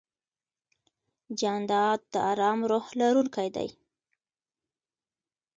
جانداد 1.39 1.99
د 2.13 2.15
ارام 2.31 2.59
روح 2.69 2.85
لرونکی 3.01 3.47
دی. 3.55 3.67